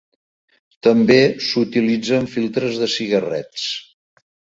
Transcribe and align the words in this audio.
També 0.85 1.17
s'utilitza 1.47 2.17
en 2.21 2.29
filtres 2.37 2.79
de 2.85 2.87
cigarrets. 2.95 3.67